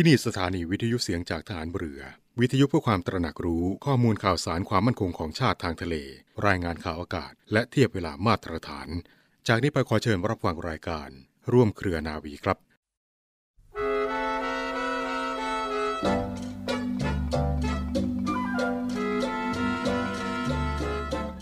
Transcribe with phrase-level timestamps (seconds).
[0.00, 2.00] ที่นี่สถานีวิทยุเสียงจากฐานเรือ
[2.40, 5.94] วิทยุเพื่อความตระหนักรู้ข้อมูลข่าวสารความมั่นคงของชาติทางทะเล
[6.46, 8.88] รายงานข่าวอากาศ และเทียบเวลามาตรฐาน
[9.48, 11.08] จากนี้ไปขอเชิญรับฟังรายการ
[11.52, 12.58] ร่วมเครือนาวีครับ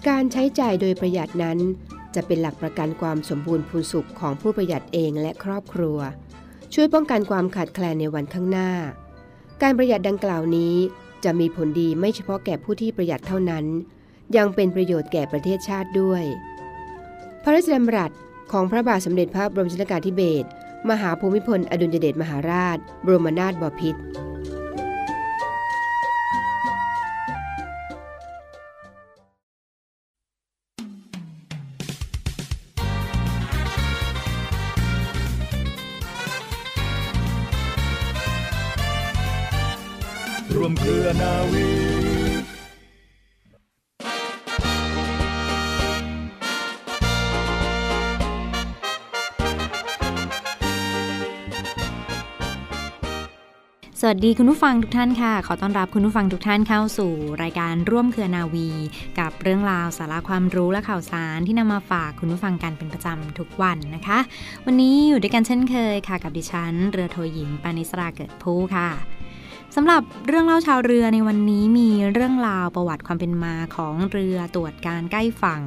[0.09, 1.59] การใช้จ่ายโดยประหยัดนั้น
[2.15, 5.99] จะเป็นหลักประกันความสมบูรณ์พูนสุขของผู้ประหยัดเองและครอบครัว
[6.79, 8.71] ช่วยป้องกันความขาดแคลนในวันข้างหน้า
[9.63, 10.75] การประหยัดดังกล่าวนี้
[11.25, 13.65] จะมีผลดีไม่เฉพาะแก่ผู้ที่ประหยัดเท่านั้น
[14.37, 16.23] ยังเป็นประโยชน์แก่ประเทศชาติด้วย
[17.43, 18.11] พระราชดำรัส
[18.53, 20.49] ของพระบาทสมเด็จพระบรมชนกาธิเบศร
[20.91, 24.01] มหาภูมิพลอดุลยเดชมหาราช บรมนาถบพิตร
[54.19, 58.69] สดีคุณผู้ฟังทุกท่านค่ะ ขอต้อนรับคุณผู้ฟังทุกท่านเข้าสู่ รายการร่วมเครือนาวี
[59.19, 64.19] กับเรื่องราวสาระความรู้และข่าวสารที่นำมาฝากคุณผู้ฟังกันเป็นประจำทุกวันนะคะ
[64.67, 68.89] วันนี้อยู่ด้วยกันเช่นเคยค่ะกับดิฉัน เรือโทหญิงปานิสราเกิดผู้ค่ะ
[69.75, 75.63] สำหรับเรื่องเล่าชาวเรือในวันนี้มีเรื่องราวประวัติความเป็นมาของเรือตรวจการใกล้ฝั่ง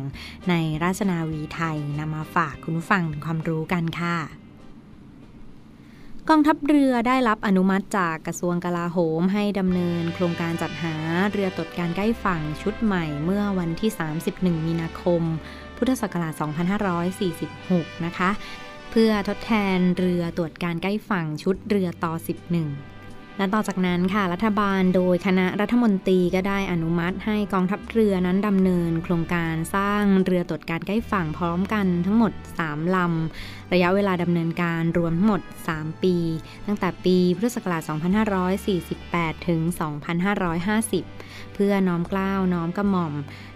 [0.50, 4.49] ในราชนาวีไทยนำมาฝากคุณผู้ฟังเป็นความรู้กันค่ะ
[6.32, 10.96] กองทัพเรือได้รับอนุมัติจากกระทรวงกลาโหมให้ดำเนินโครงการจัดหา
[11.32, 13.92] เรือตรวจการใกล้ฝั่งชุดใหม่เมื่อวันที่
[14.26, 15.22] 31 มีนาคม
[15.78, 16.34] พุทธศักราช
[17.20, 18.30] 2546 นะคะ
[18.92, 22.14] เพื่อทดแทนเรือตรวจการใกล้ฝั่งชุดเรือต่อ
[22.58, 22.99] 11
[23.40, 32.32] และต่อจากนั้นค่ะรัฐบาลโดยคณะรัฐมนตรีก็ได้อนุมัติให้กองทัพเรือนั้นดำเนิน โครงการสร้างเรือตรวจการใกล้ฝั่งพร้อมกันทั้งหมด
[32.64, 35.42] 3 ลำ ระยะเวลาดำเนินการรวมทั้งหมด
[35.74, 36.16] 3 ปี
[36.68, 37.82] ตั้งแต่ปีพุทธศักราช
[38.86, 39.62] 2548 ถึง
[40.48, 41.19] 2550
[41.60, 43.14] พื่อน้อมกล้าวน้อมกระหม่อม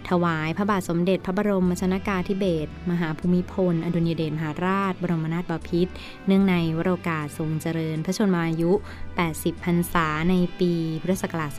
[0.09, 5.91] ถวายพระบาทสมเด็จพระบรมชนากาธิเบศรมหาภูมิพล อดุลยเดชมหาราช บรมนาถบพิตร
[6.27, 8.71] เนื่องในวโรกาสทรงเจริญ พระชนมายุ
[9.17, 11.51] 80 พรรษาในปีพุทธศักราช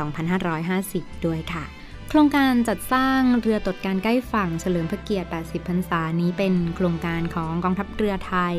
[0.58, 1.64] 2550 ด้วยค่ะ
[2.08, 8.56] โครงการจัดสร้างเรือตรวจการใกล้ฝั่งเฉลิมพระเกียรติ 80 พรรษานี้เป็นโครงการของกองทัพเรือไทย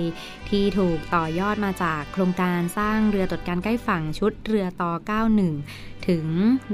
[0.49, 4.91] ที่ถูกต่อยอดมาจากโครงการสร้างเรือตรวจการใกล้ฝั่งชุดเรือต่อ
[5.51, 6.25] 91 ถึง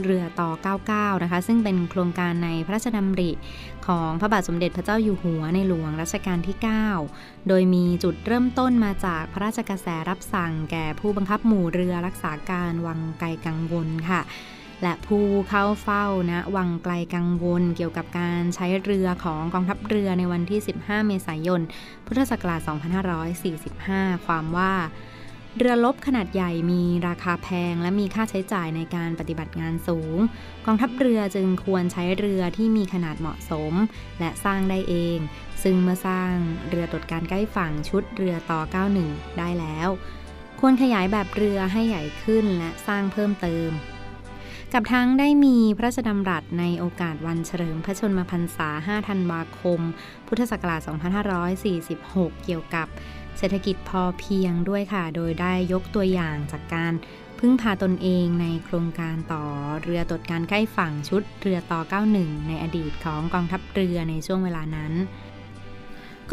[0.03, 0.49] เรือต่อ
[0.87, 3.31] 99 นะคะ ซึ่งเป็นโครงการในพระราชดำริ
[3.87, 6.57] ของพระบาทสมเด็จพระเจ้าอยู่หัวในหลวงรัชกาลที่
[7.03, 14.21] 9 โดยมีจุดเริ่มต้นมาจากพระราชกระแสรับสั่งแก่ผู้บังคับหมู่เรือรักษาการวังไกลกังวลค่ะ
[14.83, 21.61] และผู้เข้าเฝ้านะวังไกลกังวลเกี่ยวกับการใช้เรือของกองทัพเรือในวันที่ 15 เมษายน
[22.05, 22.61] พุทธศักราช
[23.43, 24.73] 2545 ความว่า
[25.57, 30.17] เรือลบขนาดใหญ่มีราคาแพง และมีค่าใช้จ่ายในการปฏิบัติงานสูง
[30.65, 33.73] กองทัพเรือจึงควรใช้เรือที่มีขนาดเหมาะสม
[34.19, 35.17] และสร้างได้เอง
[35.63, 36.33] ซึ่งเมื่อสร้าง
[36.69, 38.61] เรือตรวจการใกล้ฝั่งชุดเรือต่อ
[38.99, 39.89] 91 ได้แล้ว
[40.59, 43.69] ควรขยายแบบเรือให้ใหญ่ขึ้นและสร้างเพิ่มเติม
[44.73, 49.79] กับทั้งได้มีพระราชดำรัสในโอกาสวันเฉลิมพระชนมพรรษา 5 ธันวาคม
[50.27, 50.81] พุทธศักราช
[51.61, 52.87] 2546 เกี่ยวกับ
[53.37, 56.93] เศรษฐกิจพอเพียงด้วยค่ะ โดยได้ยกตัวอย่างจากการ
[57.39, 59.45] พึ่งพาตนเองในโครงการต่อ
[59.83, 61.79] เรือตรวจการใกล้ฝั่งชุดเรือต่อ
[62.15, 64.93] 91 ในอดีตของกองทัพเรือในช่วงเวลานั้น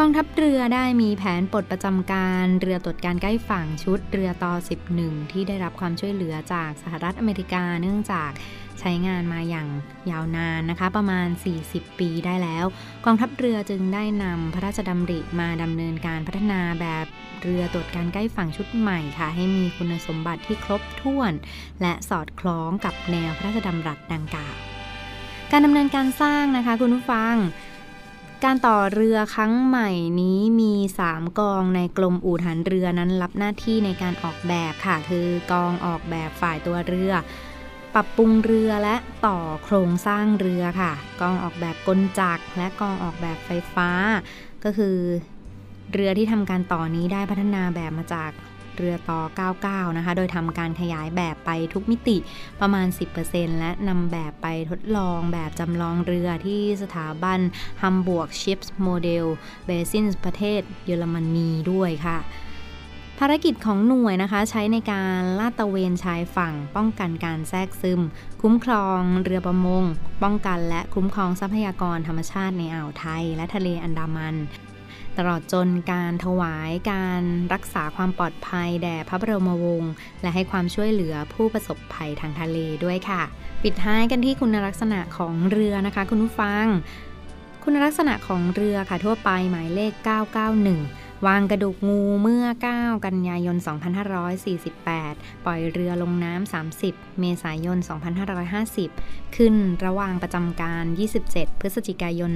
[0.00, 4.54] กองทัพเรือได้มีแผนปลดประจำการเรือตรวจการใกล้ฝั่งชุดเรือต่อ
[4.92, 8.31] 11 ที่ได้รับความช่วยเหลือจากสหรัฐอเมริกาเนื่องจาก
[8.81, 9.69] ใช้งานมาอย่าง
[10.10, 11.28] ยาวนานนะคะ ประมาณ
[11.64, 12.64] 40 ปีได้แล้ว
[13.04, 17.06] กองทัพเรือจึงได้นำพระราชดำริมาดำเนินการพัฒนาแบบ
[17.42, 21.32] เรือตรวจการใกล้ฝั่งชุดใหม่ค่ะ ให้มีคุณสมบัติที่ครบถ้วน
[21.82, 24.56] และสอดคล้องกับแนวพระราชดำรัสดังกล่าว
[25.52, 27.34] การดำเนินการสร้างนะคะคุณผู้ฟัง
[28.44, 29.90] การต่อเรือครั้งใหม่
[30.20, 30.75] นี้มี
[31.06, 37.12] 3 กองในกรมอู่ทหารเรือนั้นรับหน้าที่ในการออกแบบค่ะ คือกองออกแบบฝ่ายตัวเรือ
[37.94, 38.96] ปรับปรุงเรือและ
[39.26, 43.90] ต่อโครงสร้างเรือค่ะ กองออกแบบกลจักรและกองออกแบบไฟฟ้า
[44.64, 44.96] ก็คือ
[45.93, 48.31] เรือที่ทำการต่อนี้ได้พัฒนาแบบมาจาก
[48.78, 49.20] เรือต่อ
[49.88, 52.16] 99 นะคะ โดยทำการขยายแบบไปทุกมิติ
[52.60, 52.86] ประมาณ
[53.22, 57.38] 10%และนำแบบไปทดลองแบบจำลองเรือที่สถาบัน
[57.82, 59.26] Hamburg Ships Model
[59.69, 62.19] Basin ประเทศเยอรมนีด้วยค่ะ
[63.19, 68.00] ภารกิจของหน่วยนะคะใช้ในการลาดตระเวนชายฝั่ง ป้องกันการแทรกซึม
[68.42, 69.84] คุ้มครองเรือประมง
[70.22, 74.34] ป้องกันและคุ้มครองทรัพยากรธรรมชาติในอ่าวไทย และทะเลอันดามัน
[75.19, 77.23] ตลอดจนการถวายการ
[77.53, 79.93] รักษาความปลอดภัยแด่พระบรมวงศ์
[80.23, 83.23] และให้ความช่วยเหลือผู้ประสบภัยทางทะเลด้วยค่ะ
[83.62, 86.67] ปิดท้ายกันที่คุณลักษณะของเรือนะคะ คุณผู้ฟัง
[87.62, 89.93] คุณลักษณะของเรือค่ะทั่วไปหมายเลข
[90.49, 92.44] 991 วางกระดูกงูเมื่อ
[92.75, 93.56] 9 กันยายน
[94.70, 97.79] 2548 ปล่อยเรือลงน้ำ 30 เมษายน
[98.76, 99.55] 2550 ขึ้น
[99.85, 100.85] ระหว่างประจำการ
[101.23, 102.32] 27 พฤศจิกายน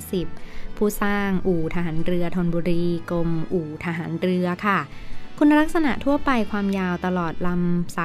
[0.00, 4.78] 2550 ผู้สร้างอู่ทหารเรือธนบุรีกรมอู่ทหารเรือค่ะ
[5.38, 7.96] คุณลักษณะทั่วไปความยาวตลอดลำ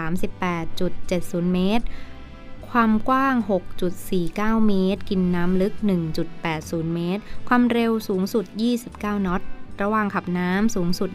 [0.73, 1.85] 38.70 เมตร
[2.71, 3.35] ความกว้าง
[4.01, 5.73] 6.49 เมตร กินน้ำลึก
[6.33, 8.45] 1.80 เมตร ความเร็วสูงสุด
[8.85, 9.41] 29 น็อต
[9.83, 11.09] ระหว่างขับน้ำสูงสุด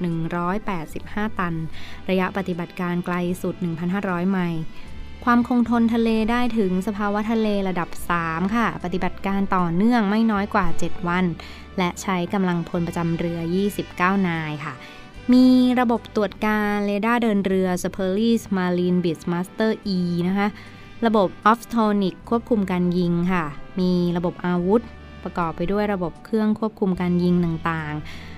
[0.67, 1.55] 185 ตัน
[2.11, 3.55] ระยะปฏิบัติการไกลสุด
[3.95, 4.61] 1,500 ไมล์
[5.25, 7.89] ความคงทนทะเลได้ถึงสภาวะทะเลระดับ
[8.23, 11.25] 3 ค่ะ ปฏิบัติการต่อเนื่องไม่น้อยกว่า 7 วัน
[11.79, 13.41] และใช้กำลังพลประจำเรือ
[13.83, 14.75] 29 นายค่ะ
[15.33, 15.47] มี
[15.81, 19.99] ระบบตรวจการเรดาร์เดินเรือ s p e r l i s Marine Beachmaster E
[20.29, 20.49] นะคะ
[21.07, 23.45] ระบบ o f t o n i c ควบคุมการยิงค่ะ
[23.81, 24.83] มีระบบอาวุธ
[25.25, 28.30] ประกอบไปด้วยระบบเครื่องควบคุมการยิงต่างๆ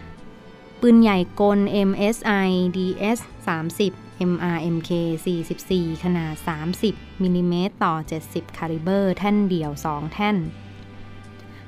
[0.85, 1.59] ปืนใหญ่กล
[1.89, 3.19] MSI DS
[3.77, 4.91] 30 MRMK
[5.47, 6.35] 44 ขนาด
[6.79, 7.95] 30มิลลิเมตรต่อ
[8.27, 10.37] 70 คาลิเบอร์ แท่นเดี่ยว 2 แท่น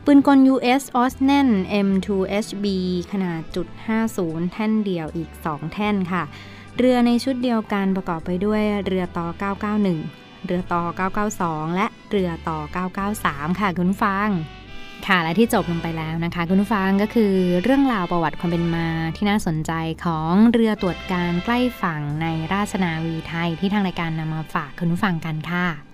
[0.05, 1.49] ปืนกล US Osnan
[1.87, 2.67] M2HB
[3.13, 3.69] ขนาดจุด
[4.11, 6.23] 50 แท่นเดี่ยวอีก 2 แท่นค่ะ
[6.79, 9.27] เรือในชุดเดียวกันประกอบไปด้วยเรือต่อ
[9.87, 10.83] 991 เรือต่อ
[11.31, 12.59] 992 และเรือต่อ
[13.09, 14.29] 993 ค่ะคุณฟัง
[15.09, 19.73] ค่ะและที่จบลงไปแล้วนะคะ คุณผู้ฟังก็คือเรื่องราวประวัติความเป็นมาที่น่าสนใจ
[20.05, 25.94] ของเรือตรวจการใกล้ฝั่งในราชนาวีไทยที่ทางรายการนำมาฝากคุณผู้ฟังกันค่ะ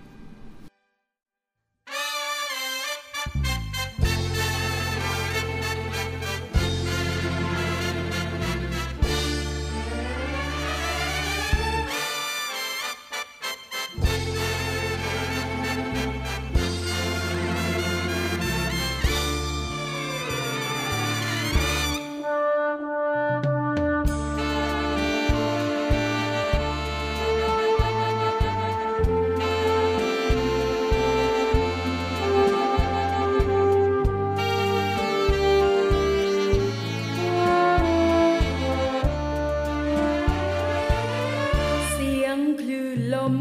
[43.32, 43.34] ม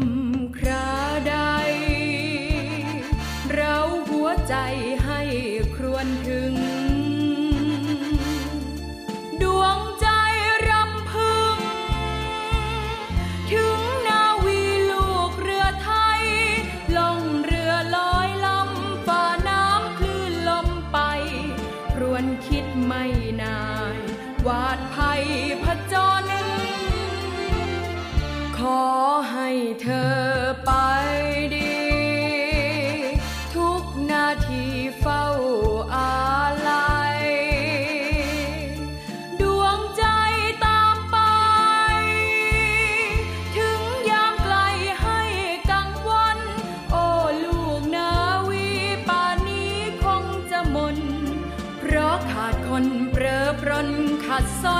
[0.58, 0.90] ครา
[1.28, 1.36] ใด
[3.54, 3.76] เรา
[4.10, 4.54] หัวใจ
[5.04, 5.20] ให้
[5.74, 6.49] ครวนถึง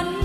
[0.04, 0.19] น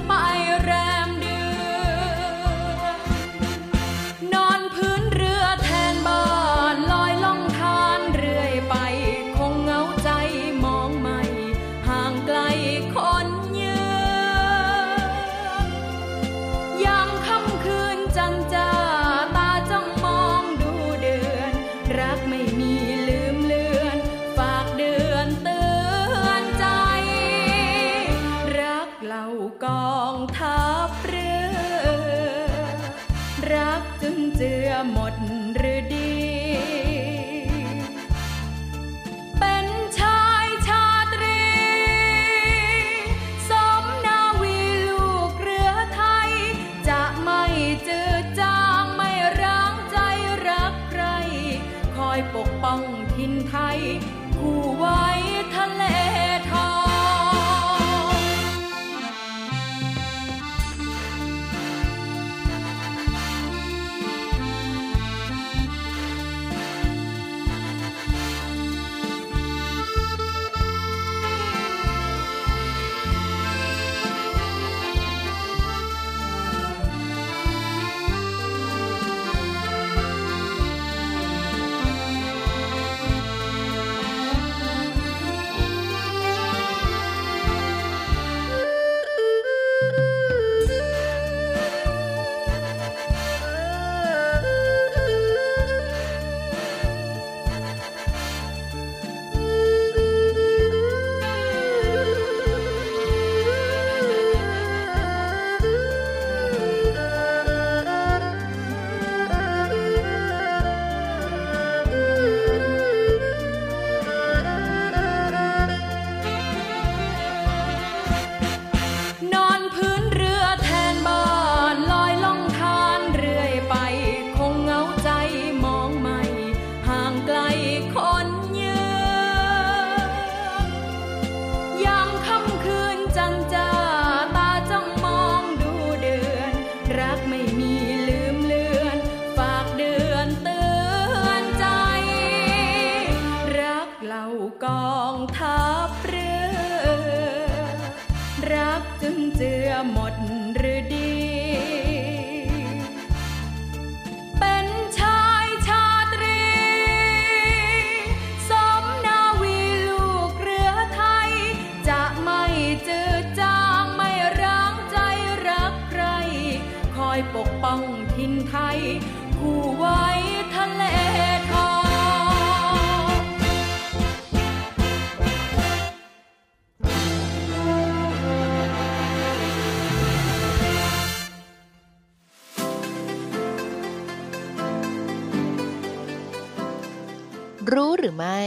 [187.74, 188.44] รู้หรือไม่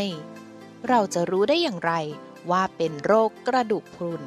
[0.88, 1.92] เราจะรู้ได้อย่างไร
[2.50, 4.22] ว่าเป็นโรคกระดูกพรุน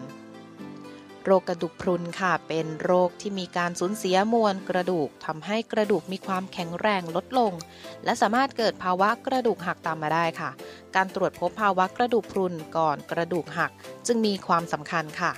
[1.25, 7.53] โรคกระดูกพรุนค่ะ เป็นโรคที่มีการสูญเสียมวลกระดูกทำให้กระดูกมีความแข็งแรงลดลง
[8.03, 10.49] และสามารถเกิดภาวะกระดูกหักตามมาได้ค่ะ
[10.95, 13.71] การตรวจพบภาวะกระดูกพรุนก่อนกระดูกหัก
[14.07, 15.31] จึงมีความสำคัญค่ะ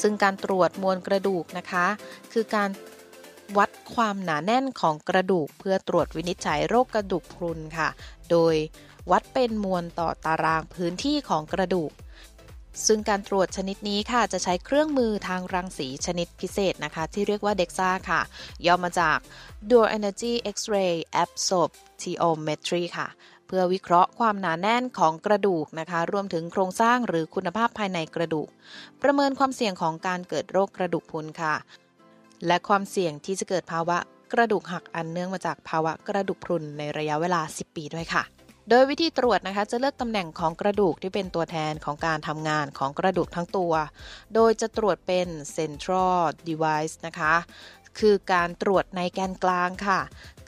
[0.00, 1.86] ซึ่งการตรวจมวลกระดูกนะคะ
[2.32, 2.70] คือการ
[3.58, 7.88] วัดความหนาแน่นของกระดูกเพื่อตรวจวินิจฉัยโรคกระดูกพรุนค่ะ
[8.30, 8.54] โดย
[9.10, 11.92] วัดเป็นมวลต่อตารางพื้นที่ของกระดูก
[12.86, 18.20] ซึ่งการตรวจชนิดนี้ค่ะจะใช้เครื่องมือทางรังสีชนิดพิเศษนะคะ ที่เรียกว่า DEXA ค่ะ
[18.66, 19.18] ย่อมาจาก
[19.70, 23.06] Dual Energy X-ray Absorptiometry ค่ะ
[23.46, 28.48] เพื่อวิเคราะห์ความหนาแน่นของกระดูกนะคะ รวมถึงโครงสร้างหรือคุณภาพภายในกระดูก
[29.02, 31.54] ประเมินความเสี่ยงของการเกิดโรคกระดูกพรุนค่ะ
[32.46, 33.98] และความเสี่ยงที่จะเกิดภาวะ
[34.32, 38.24] กระดูกหักอันเนื่องมาจากภาวะกระดูกพรุนในระยะเวลา 10 ปีด้วยค่ะ
[38.70, 43.72] โดยวิธีตรวจนะคะจะเลือกตำแหน่งของกระดูกที่เป็นตัวแทนของการทำงานของกระดูกทั้งตัว
[44.34, 46.16] โดยจะตรวจเป็น central
[46.48, 47.34] device นะคะ
[47.98, 50.00] คือการตรวจในแกนกลางค่ะ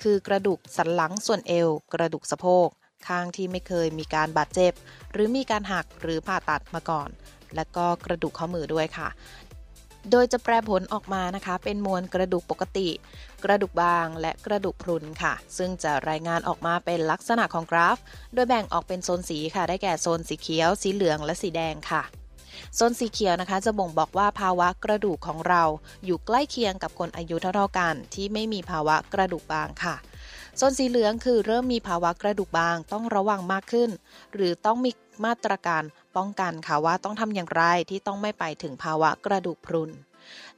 [0.02, 2.68] คือกระดูกสันหลังส่วนเอว กระดูกสะโพก
[3.08, 4.72] ข้างที่ไม่เคยมีการบาดเจ็บ
[5.12, 7.08] หรือมีการหักหรือผ่าตัดมาก่อน
[7.56, 9.08] และก็กระดูกข้อมือด้วยค่ะ
[10.10, 12.88] โดยจะแปลผลออกมานะคะ เป็นมวลกระดูกปกติ
[13.44, 17.98] กระดูกบางและกระดูกพรุนค่ะ ซึ่งจะรายงานออกมาเป็นลักษณะของกราฟ
[18.34, 22.02] โดยแบ่งออกเป็นโซนสีค่ะ ได้แก่โซนสีเขียว สีเหลืองและสีแดงค่ะ
[22.76, 25.62] โซนสีเขียวนะคะจะบ่งบอกว่าภาวะกระดูกของเรา
[26.04, 29.96] อยู่ใกล้เคียงกับคนอายุเท่าๆกัน ที่ไม่มีภาวะกระดูกบางค่ะ
[30.56, 33.90] โซนสีเหลืองคือเริ่มมีภาวะกระดูกบางต้องระวังมากขึ้น
[34.34, 34.90] หรือต้องมี
[35.24, 35.82] มาตรการ
[36.16, 39.90] ป้องกันค่ะว่าต้องทำอย่างไรที่ต้องไม่ไปถึงภาวะกระดูกพรุน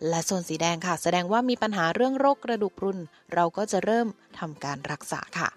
[0.08, 2.98] และโซนสีแดงค่ะ แสดงว่ามีปัญหาเรื่องโรคกระดูกพรุน
[3.34, 5.48] เราก็จะเริ่มทำการรักษาค่ะ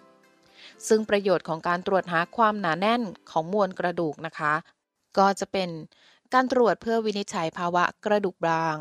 [0.88, 4.54] ซึ่งประโยชน์ของการตรวจหาความหนาแน่นของมวลกระดูกนะคะ
[5.18, 5.70] ก็จะเป็น
[6.34, 8.76] การตรวจเพื่อวินิจฉัยภาวะกระดูกบาง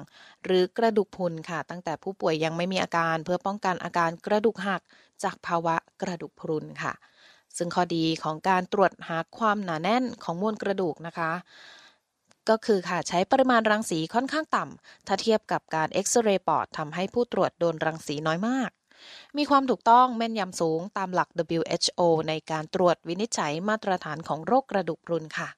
[0.45, 4.83] หรือกระดูกพรุนค่ะ ตั้งแต่ผู้ป่วยยังไม่มีอาการเพื่อป้องกันอาการกระดูกหัก
[5.25, 6.93] จากภาวะกระดูกพรุนค่ะ
[7.57, 11.33] ซึ่งข้อดีของการตรวจหาความหนาแน่นของมวลกระดูกนะคะ
[12.49, 18.71] ก็คือค่ะใช้ปริมาณรังสีค่อนข้างต่ำถ้าเทียบกับการเอ็กซเรย์ปอดทำให้ผู้ตรวจโดนรังสีน้อยมาก
[19.37, 21.29] มีความถูกต้องแม่นยำสูงตามหลัก
[21.59, 25.49] WHO ในการตรวจวินิจฉัยมาตรฐานของโรคกระดูกพรุนค่ะ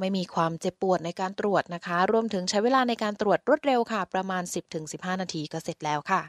[0.00, 4.42] ไม่มีความเจ็บปวดในการตรวจนะคะ รวมถึงใช้เวลาในการตรวจรวดเร็วค่ะ ประมาณ
[4.82, 6.22] 10-15 นาทีก็เสร็จแล้วค่ะ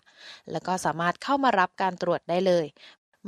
[0.51, 2.65] แล้วก็สามารถเข้ามารับการตรวจได้เลย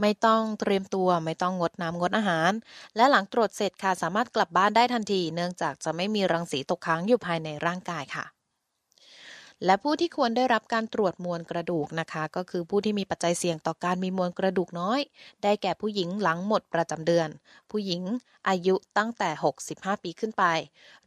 [0.02, 2.52] ไม่ต้องเตรียมตัวไม่ต้องงดน้ำงดอาหาร
[2.96, 8.26] และหลังตรวจเสร็จค่ะสามารถกลับบ้านได้ทันที เนื่องจากจะไม่มีรังสีตกค้างอยู่ภายในร่างกายค่ะ
[9.66, 15.00] และผู้ที่ควรได้รับการตรวจมวลกระดูกนะคะ ก็คือผู้ที่มีปัจจัยเสี่ยงต่อการมีมวลกระดูกน้อย
[15.44, 17.30] ได้แก่ผู้หญิงหลังหมดประจำเดือน
[17.72, 18.02] ผู้หญิง
[18.50, 19.30] อายุตั้งแต่
[19.66, 20.44] 65 ปีขึ้นไป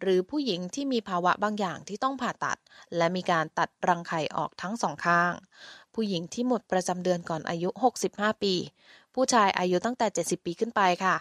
[0.00, 2.58] หรือผู้หญิงที่มีภาวะบางอย่างที่ต้องผ่าตัด
[2.96, 5.32] และมีการตัดรังไข่ออกทั้งสองข้าง
[5.94, 7.68] ผู้หญิงที่หมดประจำเดือนก่อนอายุ
[8.06, 8.54] 65 ปี
[9.14, 11.14] ผู้ชายอายุตั้งแต่ 70 ปีขึ้นไปค่ะ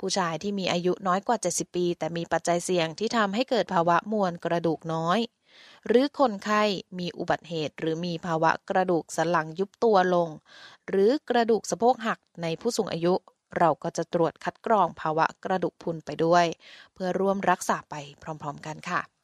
[0.00, 5.18] ผู้ชายที่มีอายุน้อยกว่า 70 ปี แต่มีปัจจัยเสี่ยงที่ทำให้เกิดภาวะมวลกระดูกน้อย
[5.86, 6.62] หรือคนไข้
[6.98, 10.28] มีอุบัติเหตุ หรือมีภาวะกระดูกสันหลังยุบตัวลง
[10.88, 13.14] หรือกระดูกสะโพกหักในผู้สูงอายุ
[13.58, 16.44] เราก็จะตรวจคัดกรองภาวะกระดูกพุนไปด้วย
[16.94, 19.15] เพื่อร่วมรักษาไปพร้อม ๆ กันค่ะ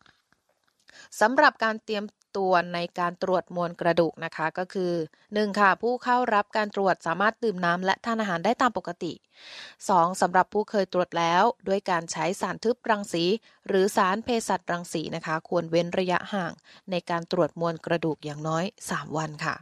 [1.21, 2.05] สำหรับการเตรียม
[2.37, 4.93] ตัวในการตรวจมวลกระดูกนะคะก็คือ
[5.27, 5.59] 1.
[5.61, 9.13] ค่ะ ผู้เข้ารับการตรวจสามารถดื่มน้ำและทานอาหารได้ตามปกติ
[9.67, 10.21] 2.
[10.21, 13.25] สำหรับผู้เคยตรวจแล้วด้วยการใช้สารทึบรังสี
[13.69, 16.53] หรือสารเภสัชรังสีนะคะ ควรเว้นระยะห่าง
[16.91, 19.55] ในการตรวจมวลกระดูกอย่างน้อย 3 วันค่ะ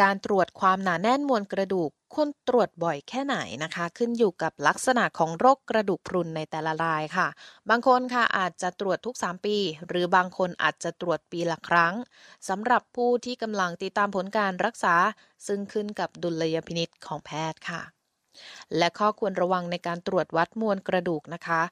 [0.00, 7.28] การตรวจความหนาแน่นมวลกระดูกควรตรวจบ่อยแค่ไหนนะคะ ขึ้นอยู่กับลักษณะของโรคกระดูกพรุนในแต่ละรายค่ะ
[7.68, 9.56] บางคนค่ะอาจจะตรวจทุก 3 ปี
[9.88, 11.94] หรือบางคนอาจจะตรวจปีละครั้ง
[12.48, 14.94] สำหรับผู้ที่กำลังติดตามผลการรักษา
[15.46, 17.97] ซึ่งขึ้นกับดุลยพินิษของแพทย์ค่ะ
[18.76, 21.62] และข้อควรระวังในการตรวจวัดมวลกระดูกนะคะ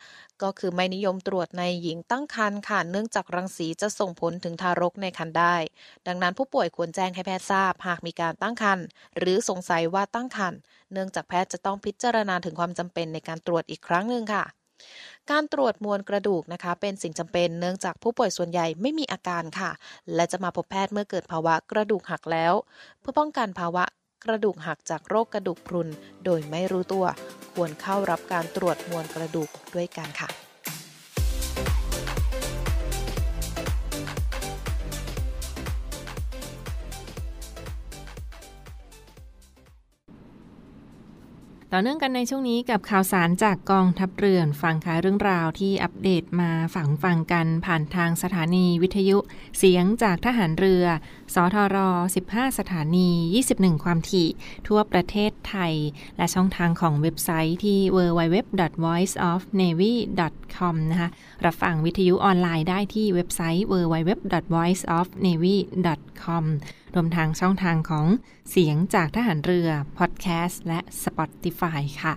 [0.43, 5.57] ก็คือไม่นิยมตรวจในหญิงตั้งครรภ์ค่ะ เนื่องจากรังสีจะส่งผลถึงทารกในครรภ์ได้
[6.07, 8.85] ดังนั้นผู้ป่วยควรแจ้งให้แพทย์ทราบ หากมีการตั้งครรภ์
[9.19, 10.59] หรือสงสัยว่าตั้งครรภ์
[10.93, 14.45] เนื่องจากแพทย์จะต้องพิจารณาถึงความจำเป็นในการตรวจอีกครั้งหนึ่งค่ะ
[15.31, 19.71] การตรวจมวลกระดูกนะคะ เป็นสิ่งจำเป็นเนื่องจากผู้ป่วยส่วนใหญ่ไม่มีอาการค่ะ
[20.15, 22.55] และจะมาพบแพทย์เมื่อเกิดภาวะกระดูกหักแล้ว
[23.01, 23.85] เพื่อป้องกันภาวะ
[24.25, 25.89] กระดูกหักจากโรคกระดูกพรุน
[26.25, 27.07] โดยไม่รู้ตัว
[27.55, 30.31] ควรเข้ารับการตรวจมวลกระดูกด้วยกันค่ะ
[41.73, 49.19] ต่อเนื่องกันในช่วงนี้กับข่าวสารจากกองทัพเรือฟังค่ะเรื่องราวที่อัปเดตมาฝังฟังกันผ่านทางสถานีวิทยุ
[49.59, 50.85] เสียงจากทหารเรือ
[51.35, 51.77] สทร
[52.17, 53.09] 15 สถานี
[53.47, 54.29] 21 ความถี่
[54.69, 55.75] ทั่วประเทศไทย
[56.17, 61.09] และช่องทางของเว็บไซต์ที่ www.voiceofnavy.com นะคะ
[61.45, 66.45] รับฟังวิทยุออนไลน์ได้ที่เว็บไซต์ www.voiceofnavy.com
[66.95, 68.07] รวมทางช่องทางของ
[68.51, 72.15] เสียงจากทหารเรือ พอดแคสต์ และ Spotify ค่ะ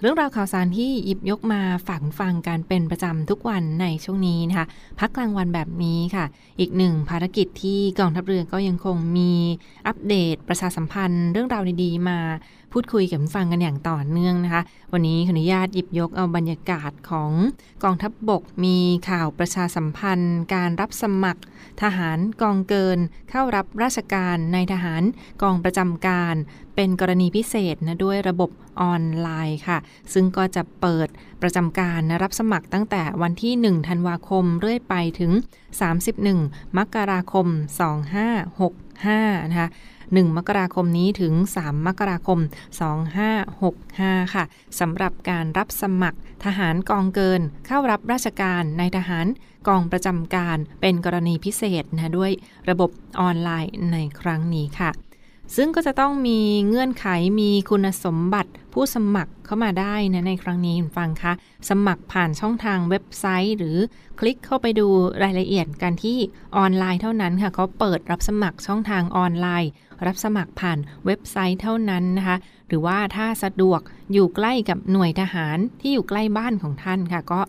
[0.00, 4.66] เรื่องราวข่าวสารที่หยิบยกมาฝากฟังกันเป็นประจำทุกวันในช่วงนี้นะคะ
[5.00, 6.24] พักกลางวันแบบนี้ค่ะ
[6.60, 9.32] อีกหนึ่งภารกิจที่กองทัพเรือก็ยังคงมี
[9.86, 12.18] อัปเดตประชาสัมพันธ์ เรื่องราวดีๆมา
[12.72, 17.30] พูดคุยกับฟังกันอย่างต่อเนื่องนะคะ วันนี้ขออนุญาตหยิบยกเอาบรรยากาศของ
[17.84, 18.76] กองทัพบบกมี
[19.10, 21.42] ข่าวประชาสัมพันธ์ การรับสมัคร
[21.82, 22.98] ทหารกองเกิน
[23.30, 25.02] เข้ารับราชการในทหาร
[25.42, 26.34] กองประจำการ
[26.76, 28.50] เป็นกรณีพิเศษนะด้วยระบบ
[28.80, 29.78] ออนไลน์ค่ะ
[30.12, 31.08] ซึ่งก็จะเปิด
[31.42, 35.32] ประจำการนะรับสมัครตั้งแต่วันที่ 1 ธันวาคมเรื่อยไปถึง
[36.04, 37.46] 31 มกราคม
[38.96, 39.68] 2565 นะคะ
[40.02, 42.38] 1 มกราคมนี้ถึง 3 มกราคม
[43.16, 44.44] 2565 ค่ะ
[44.80, 49.26] สำหรับการรับสมัครทหารกองเกิน เข้ารับราชการในทหาร
[49.68, 52.32] กองประจำการเป็นกรณีพิเศษนะด้วย
[52.68, 55.05] ระบบออนไลน์ในครั้งนี้ค่ะ
[55.56, 57.06] ซึ่งก็จะต้องมีเงื่อนไข
[57.40, 61.32] มีคุณสมบัติผู้สมัครเข้ามาได้นะในครั้งนี้ฟังคะ
[61.68, 63.76] สมัครผ่านช่องทางเว็บไซต์ หรือ
[64.20, 64.86] คลิกเข้าไปดู
[65.22, 66.18] รายละเอียดกันที่
[66.56, 69.70] ออนไลน์เท่านั้นค่ะเขาเปิดรับสมัครช่องทางออนไลน์
[70.06, 72.36] รับสมัครผ่านเว็บไซต์เท่านั้นนะคะ
[72.68, 73.80] หรือว่าถ้าสะดวก
[74.12, 77.40] อยู่ใกล้กับหน่วยทหารที่อยู่ใกล้บ้านของท่านค่ะ ก็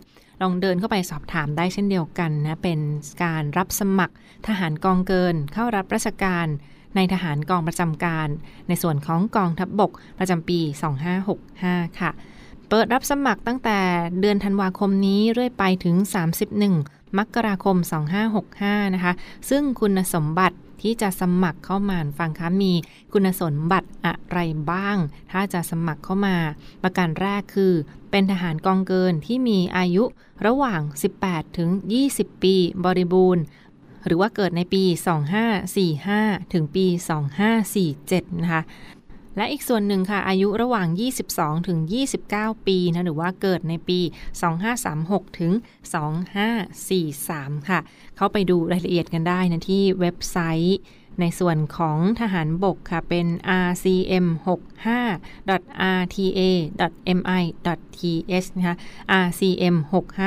[0.42, 2.80] ลองเดินเข้าไปสอบถามได้เช่นเดียวกันนะเป็น
[3.24, 4.14] การรับสมัคร
[4.46, 6.46] ทหารกองเกินเข้ารับราชการ
[6.96, 8.28] ในทหารกองประจำการ
[8.68, 10.60] ในส่วนของกองทัพบบกประจำปี
[11.30, 12.10] 2565 ค่ะ
[12.68, 13.78] เปิดรับสมัครตั้งแต่
[14.20, 15.96] เดือนธันวาคมนี้เรื่อยไปถึง
[16.56, 17.76] 31 มกราคม
[18.36, 19.12] 2565 นะคะ
[19.50, 22.72] ซึ่งคุณสมบัติที่จะสมัครเข้ามาฟังคะมี
[23.12, 24.38] คุณสมบัติอะไร
[24.70, 24.96] บ้าง
[25.32, 26.36] ถ้าจะสมัครเข้ามา
[26.82, 27.72] ประการแรกคือ
[28.10, 30.04] เป็นทหารกองเกินที่มีอายุ
[30.46, 30.80] ระหว่าง
[31.18, 31.68] 18 ถึง
[32.10, 33.42] 20 ปีบริบูรณ์
[34.08, 34.82] หรือว่าเกิดในปี
[35.68, 36.86] 2545 ถึงปี
[37.64, 38.62] 2547 นะคะ
[39.36, 40.88] และอีกส่วนหนึ่งค่ะ อายุระหว่าง
[41.28, 41.78] 22 ถึง
[42.24, 44.00] 29 ปีนะ หรือว่าเกิดในปี
[44.68, 45.52] 2536 ถึง
[46.60, 47.80] 2543 ค่ะ
[48.16, 50.78] เข้าไปดูรายละเอียดกันได้นะที่เว็บไซต์
[51.20, 53.26] ในส่วนของทหารบกค่ะ เป็น
[53.68, 54.26] rcm
[54.86, 55.92] 65 rta
[57.18, 58.76] mi th นะคะ
[59.26, 59.76] rcm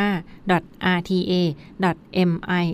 [0.05, 0.93] 65 rta
[2.29, 2.65] mi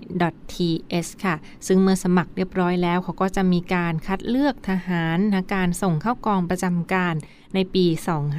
[0.52, 1.36] th ค่ะ
[1.68, 7.16] ซึ่งเมื่อสมัครเรียบร้อยแล้วเขาก็จะมีการคัดเลือกทหารนะการส่งเข้ากองประจำการ
[7.56, 7.86] ในปี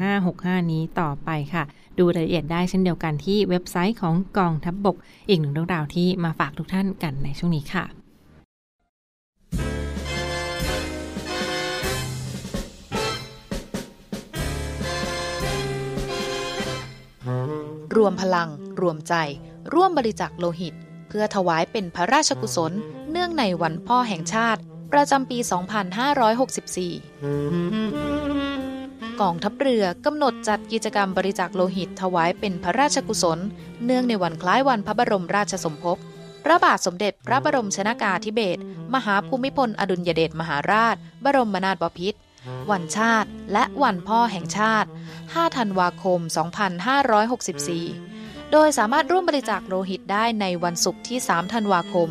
[0.09, 1.65] 2565 นี้ต่อไปค่ะ
[1.99, 4.97] ดูรายละเอียดได้เช่นเดียวกันที่เว็บไซต์ของกองทัพบบก
[5.29, 7.98] อีกหนึ่งเรื่องราวที่มาฝากทุกท่านกันในช่วงนี้ค่ะ
[17.97, 18.49] รวมพลัง
[18.81, 19.15] รวมใจ
[19.75, 20.75] ร่วมบริจาคโลหิต
[21.09, 22.73] เพื่อถวายเป็นพระราชกุศล
[23.11, 24.61] เนื่องในวันพ่อแห่งชาติ
[24.93, 25.51] ประจำปี 2564
[29.21, 33.39] กองทัพเรือกำหนดจัดกิจกรรมบริจาคโลหิต ถวายเป็นพระราชกุศล
[33.85, 35.99] เนื่องในวันคล้ายวันพระบรมราชสมภพพ
[36.51, 38.61] ระบาทสมเด็จพระบรมชนากาธิเบศร
[38.95, 42.19] มหาภูมิพลอดุลยเดชมหาราช บรมนาถบพิตร
[42.71, 44.89] วันชาติ และวันพ่อแห่งชาติ
[45.23, 46.21] 5 ธันวาคม
[47.77, 52.09] 2564 โดยสามารถร่วมบริจาคโลหิตได้ในวันศุกร์ที่ 3 ธันวาคม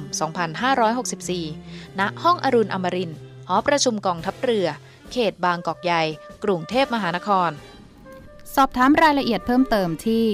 [1.00, 3.12] 2564 ณ ห้องอรุณอมริน
[3.48, 4.68] หอประชุมกองทัพเรือ
[5.12, 6.02] เขตบางกอกใหญ่
[6.44, 7.52] กรุงเทพมหานคร
[8.56, 10.26] สอบถามรายละเอียดเพิ่มเติมที่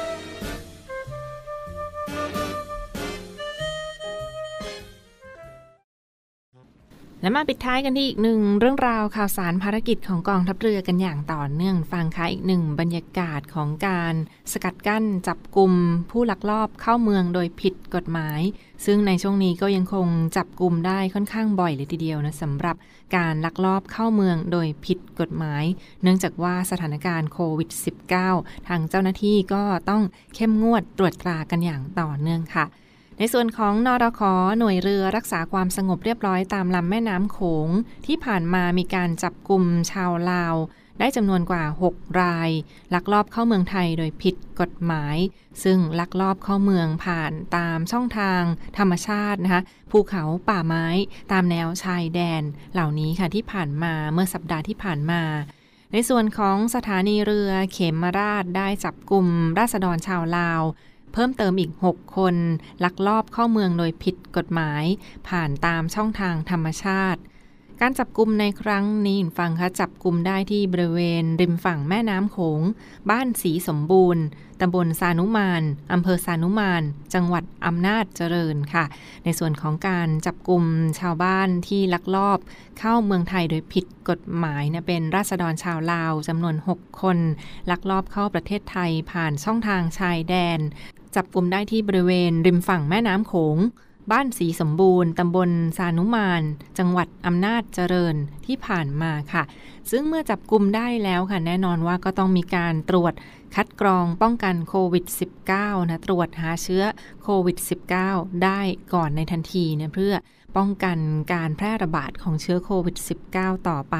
[7.22, 14.14] และมาปิดท้ายกันที่อีกหนึ่งเรื่องราวข่าวสารภารกิจของกองทัพเรือกันอย่างต่อเนื่องฟังค่ะอีกหนึ่งบรรยากาศของการ
[14.52, 15.72] สกัดกั้นจับกลุ่ม
[16.10, 18.40] ผู้ลักลอบเข้าเมืองโดยผิดกฎหมาย
[18.84, 20.06] ซึ่งในช่วงนี้ก็ยังคง
[20.36, 22.76] จับกลุ่มได้ค่อนข้างบ่อยเลยทีเดียวนะสำหรับ
[23.16, 25.64] การลักลอบเข้าเมืองโดยผิดกฎหมาย
[26.02, 27.70] เนื่องจากว่าสถานการณ์โควิด
[28.20, 30.02] -19 ทางเจ้าหน้าที่ก็ต้อง
[30.34, 32.66] เข้มงวดตรวจตรากันอย่างต่อเนื่องค่ะ
[33.22, 34.20] ในส่วนของนอรค
[34.58, 37.68] หน่วยเรือรักษาความสงบเรียบร้อยตามลำแม่น้ำโขง
[38.06, 40.54] ที่ผ่านมามีการจับกลุ่มชาวลาว
[40.98, 42.50] ได้จำนวนกว่า 6 ราย
[42.94, 45.16] ลักลอบเข้าเมืองไทยโดยผิดกฎหมาย
[45.64, 48.42] ซึ่งลักลอบเข้าเมืองผ่านตามช่องทาง
[48.78, 50.86] ธรรมชาตินะคะภูเขาป่าไม้
[51.32, 55.22] ตามแนวชายแดน เหล่านี้ค่ะที่ผ่านมาเมื่อสัปดาห์ที่ผ่านมา
[55.92, 59.26] ในส่วนของสถานีเรือเขมราชได้จับกลุ่ม
[59.58, 60.62] ราษฎรชาวลาว
[61.12, 62.36] เพิ่มเติมอีก 6 คน
[62.84, 64.84] ลักลอบเข้าเมืองโดยผิดกฎหมาย
[65.28, 67.20] ผ่านตามช่องทางธรรมชาติ
[67.82, 72.60] การจับกลุ่มในครั้งนี้ฟังคะจับกลุ่มได้ที่บริเวณ ริมฝั่งแม่น้ำโขง
[73.10, 74.24] บ้านสีสมบูรณ์
[74.60, 76.82] ตำบลสานุมานอำเภอสานุมาน
[77.14, 78.84] จังหวัดอำนาจเจริญค่ะ
[79.24, 80.64] ในส่วนของการจับกลุ่ม
[81.00, 82.38] ชาวบ้านที่ลักลอบ
[82.78, 87.18] เข้าเมืองไทยโดยผิดกฎหมายนะเป็นราษฎรชาวลาวจำนวน 6 คน
[87.70, 90.60] ลักลอบเข้าประเทศไทยผ่านช่องทางชายแดน
[91.14, 93.58] จับกลุ่มได้ที่บริเวณริมฝั่งแม่น้ำโขง
[94.12, 96.42] บ้านสีสมบูรณ์ตำบลสานุมาน
[96.78, 99.42] จังหวัดอำนาจเจริญที่ผ่านมาค่ะ
[99.90, 103.14] ซึ่งเมื่อจับกลุ่มได้แล้วค่ะ แน่นอนว่าก็ต้องมีการตรวจ
[103.54, 105.04] คัดกรองป้องกันโควิด
[105.48, 106.84] -19 นะ ตรวจหาเชื้อ
[107.22, 107.58] โควิด
[108.00, 108.60] -19 ได้
[108.94, 110.14] ก่อนในทันทีเนี่ยเพื่อ
[110.56, 110.98] ป้องกัน
[111.32, 112.96] การแพร่ระบาดของเชื้อโควิด
[113.32, 113.96] -19 ต่อไป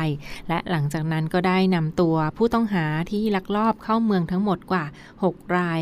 [0.48, 4.84] และหลังจากนั้นก็ได้นำตัวผู้ต้องหาที่ลักลอบเข้าเมืองทั้งหมดกว่า
[5.20, 5.80] 6 ราย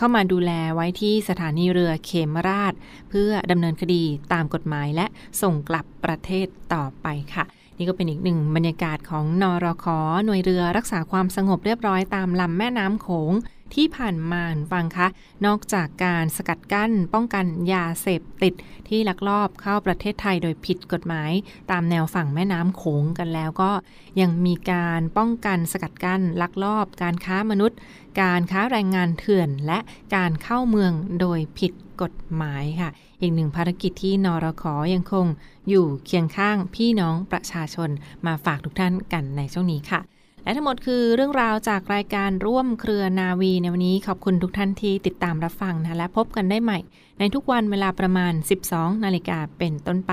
[0.00, 2.74] เข้ามาดูแลไว้ที่สถานีเรือเขมราช
[3.10, 5.06] เพื่อดำเนินคดีตามกฎหมายและ
[5.42, 7.44] ส่งกลับประเทศต่อไปค่ะ
[7.78, 9.86] นี่ก็เป็นอีกหนึ่งบรรยากาศของนอรค
[10.24, 13.32] หน่วยเรือรักษาความสงบเรียบร้อยตามลำแม่น้ำโขง
[13.74, 15.06] ที่ผ่านมาฟังคะ
[15.46, 18.54] นอกจากการสกัดกั้นป้องกันยาเสพติด
[18.88, 21.32] ที่ลักลอบเข้าประเทศไทยโดยผิดกฎหมาย
[21.70, 23.72] ตามแนวฝั่งแม่น้ำโขงกันแล้วก็
[24.20, 27.78] ยังมีการป้องกันสกัดกั้นลักลอบ การค้ามนุษย์
[28.20, 29.78] การค้าแรงงานเถื่อน และ
[30.16, 35.26] การเข้าเมืองโดยผิดกฎหมายค่ะ อีกหนึ่งภารกิจที่นรขยังคง
[35.68, 37.90] อยู่เคียงข้างพี่น้องประชาชน
[38.26, 40.00] มาฝากทุกท่านกันในช่วงนี้ค่ะ
[40.48, 46.78] และทั้งหมดคือเรื่องราวจากรายการร่วมเครือนาวีในวันนี้ขอบคุณทุกท่านที่ติดตามรับฟังนะและพบกันได้ใหม่
[47.18, 48.32] ในทุกวันเวลาประมาณ
[48.68, 50.12] 12 นาฬิกาเป็นต้นไป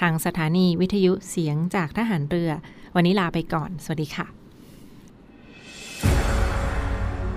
[0.00, 2.50] ทางสถานีวิทยุเสียงจากทหารเรือ
[2.94, 4.35] วันนี้ลาไปก่อน สวัสดีค่ะ